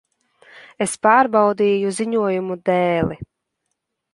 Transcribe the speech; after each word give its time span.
Es 0.85 0.95
pārbaudīju 1.07 1.93
ziņojumu 1.99 2.59
dēli. 2.71 3.19